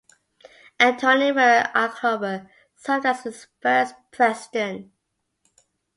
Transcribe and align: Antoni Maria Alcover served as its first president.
Antoni 0.79 1.31
Maria 1.31 1.69
Alcover 1.75 2.49
served 2.75 3.05
as 3.05 3.23
its 3.27 3.45
first 3.61 3.93
president. 4.11 4.91